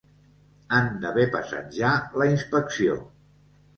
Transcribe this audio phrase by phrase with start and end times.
[0.77, 1.91] Han d'haver passat ja
[2.23, 2.97] la inspecció.